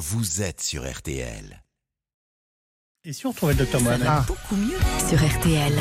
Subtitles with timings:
[0.00, 1.62] vous êtes sur RTL.
[3.04, 5.74] Et si on retrouvait le docteur Mohamed Beaucoup mieux sur RTL.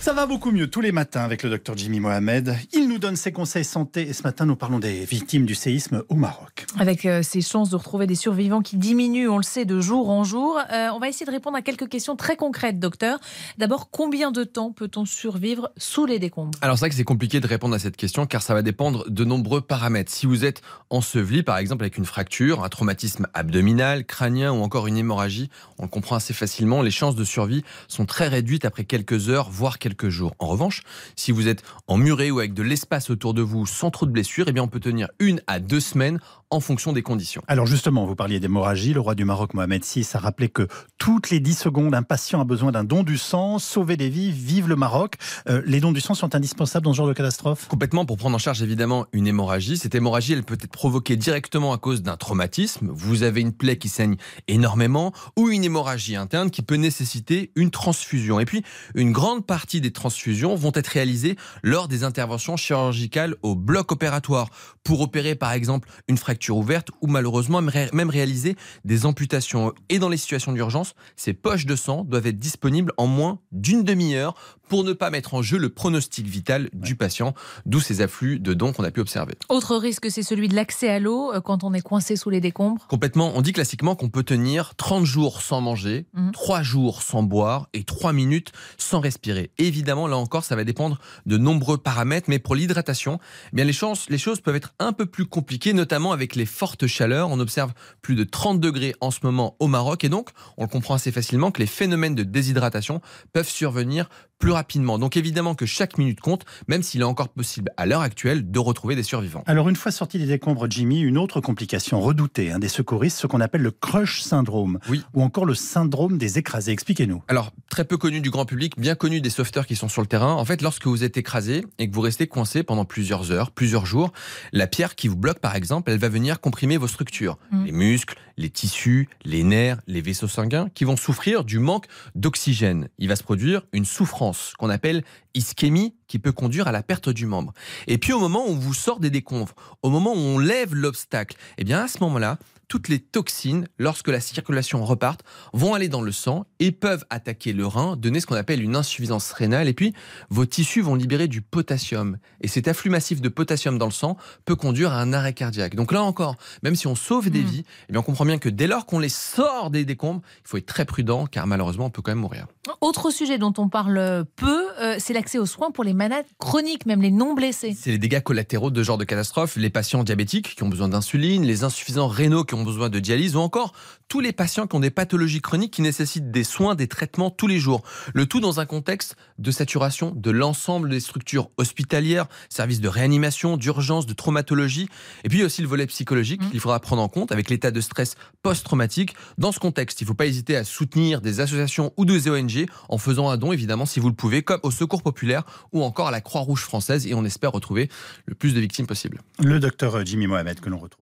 [0.00, 2.56] Ça va beaucoup mieux tous les matins avec le docteur Jimmy Mohamed.
[2.72, 6.02] Il nous donne ses conseils santé et ce matin nous parlons des victimes du séisme
[6.08, 6.64] au Maroc.
[6.78, 10.08] Avec euh, ces chances de retrouver des survivants qui diminuent, on le sait, de jour
[10.08, 13.18] en jour, euh, on va essayer de répondre à quelques questions très concrètes, docteur.
[13.58, 16.52] D'abord, combien de temps peut-on survivre sous les décombres?
[16.62, 19.04] Alors c'est vrai que c'est compliqué de répondre à cette question car ça va dépendre
[19.10, 20.10] de nombreux paramètres.
[20.10, 24.86] Si vous êtes enseveli par exemple avec une fracture, un traumatisme abdominal, crânien ou encore
[24.86, 28.84] une hémorragie, on le comprend assez facilement, les chances de survie sont très réduites après
[28.84, 30.34] quelques heures, voire quelques jours.
[30.38, 30.82] En revanche,
[31.14, 34.46] si vous êtes emmuré ou avec de l'espace autour de vous sans trop de blessures,
[34.48, 37.42] eh bien on peut tenir une à deux semaines en fonction des conditions.
[37.48, 38.92] Alors justement, vous parliez d'hémorragie.
[38.92, 42.40] Le roi du Maroc, Mohamed VI, a rappelé que toutes les 10 secondes, un patient
[42.40, 43.58] a besoin d'un don du sang.
[43.58, 45.14] Sauver des vies, vive le Maroc.
[45.48, 47.66] Euh, les dons du sang sont indispensables dans ce genre de catastrophe?
[47.66, 49.76] Complètement pour prendre en charge évidemment une hémorragie.
[49.76, 52.90] Cette hémorragie, elle peut être provoquée directement à cause d'un traumatisme.
[52.92, 54.16] Vous avez une plaie qui saigne
[54.46, 58.38] énormément ou une hémorragie interne qui peut nécessiter une transfusion.
[58.38, 58.62] Et puis,
[58.94, 64.48] une grande partie des transfusions vont être réalisées lors des interventions chirurgicales au bloc opératoire
[64.84, 69.72] pour opérer par exemple une fracture ouverte ou malheureusement même réaliser des amputations.
[69.88, 73.84] Et dans les situations d'urgence, ces poches de sang doivent être disponibles en moins d'une
[73.84, 74.34] demi-heure
[74.68, 77.34] pour ne pas mettre en jeu le pronostic vital du patient,
[77.66, 79.34] d'où ces afflux de dons qu'on a pu observer.
[79.48, 82.40] Autre risque, c'est celui de l'accès à l'eau euh, quand on est coincé sous les
[82.40, 83.30] décombres Complètement.
[83.36, 86.32] On dit classiquement qu'on peut tenir 30 jours sans manger, Mhm.
[86.32, 89.50] 3 jours sans boire et 3 minutes sans respirer.
[89.58, 93.20] Évidemment, là encore, ça va dépendre de nombreux paramètres, mais pour l'hydratation,
[93.52, 96.46] eh bien les, chances, les choses peuvent être un peu plus compliquées, notamment avec les
[96.46, 97.30] fortes chaleurs.
[97.30, 100.68] On observe plus de 30 degrés en ce moment au Maroc et donc on le
[100.68, 103.00] comprend assez facilement que les phénomènes de déshydratation
[103.32, 104.08] peuvent survenir
[104.38, 104.98] plus rapidement.
[104.98, 108.58] Donc évidemment que chaque minute compte, même s'il est encore possible à l'heure actuelle de
[108.58, 109.42] retrouver des survivants.
[109.46, 113.26] Alors une fois sorti des décombres, Jimmy, une autre complication redoutée hein, des secouristes, ce
[113.26, 115.02] qu'on appelle le crush syndrome, Oui.
[115.14, 116.72] ou encore le syndrome des écrasés.
[116.72, 117.22] Expliquez-nous.
[117.28, 120.06] Alors, très peu connu du grand public, bien connu des sauveteurs qui sont sur le
[120.08, 120.34] terrain.
[120.34, 123.86] En fait, lorsque vous êtes écrasé et que vous restez coincé pendant plusieurs heures, plusieurs
[123.86, 124.12] jours,
[124.52, 127.38] la pierre qui vous bloque, par exemple, elle va venir comprimer vos structures.
[127.50, 127.64] Mm.
[127.64, 132.88] Les muscles, les tissus, les nerfs, les vaisseaux sanguins, qui vont souffrir du manque d'oxygène.
[132.98, 135.04] Il va se produire une souffrance qu'on appelle
[135.34, 137.52] ischémie qui peut conduire à la perte du membre.
[137.86, 140.74] Et puis au moment où on vous sort des décombres, au moment où on lève
[140.74, 145.20] l'obstacle, eh bien à ce moment-là, toutes les toxines, lorsque la circulation reparte,
[145.52, 148.76] vont aller dans le sang et peuvent attaquer le rein, donner ce qu'on appelle une
[148.76, 149.68] insuffisance rénale.
[149.68, 149.94] Et puis,
[150.30, 152.18] vos tissus vont libérer du potassium.
[152.40, 155.74] Et cet afflux massif de potassium dans le sang peut conduire à un arrêt cardiaque.
[155.74, 157.46] Donc là encore, même si on sauve des Mm.
[157.46, 160.48] vies, eh bien on comprend bien que dès lors qu'on les sort des décombres, il
[160.48, 162.46] faut être très prudent car malheureusement on peut quand même mourir.
[162.80, 166.86] Autre sujet dont on parle peu, euh, c'est l'accès aux soins pour les malades chroniques,
[166.86, 167.76] même les non blessés.
[167.78, 170.88] C'est les dégâts collatéraux de ce genre de catastrophe, les patients diabétiques qui ont besoin
[170.88, 173.72] d'insuline, les insuffisants rénaux qui ont besoin de dialyse ou encore
[174.08, 177.46] tous les patients qui ont des pathologies chroniques qui nécessitent des soins, des traitements tous
[177.46, 177.82] les jours.
[178.14, 183.56] Le tout dans un contexte de saturation de l'ensemble des structures hospitalières, services de réanimation,
[183.56, 184.88] d'urgence, de traumatologie.
[185.24, 186.50] Et puis il y a aussi le volet psychologique Mhm.
[186.50, 189.14] qu'il faudra prendre en compte avec l'état de stress post-traumatique.
[189.38, 192.66] Dans ce contexte, il ne faut pas hésiter à soutenir des associations ou des ONG
[192.88, 196.08] en faisant un don, évidemment, si vous le pouvez, comme au Secours Populaire ou encore
[196.08, 197.06] à la Croix-Rouge française.
[197.06, 197.90] Et on espère retrouver
[198.26, 199.20] le plus de victimes possible.
[199.40, 201.02] Le docteur Jimmy Mohamed que l'on retrouve.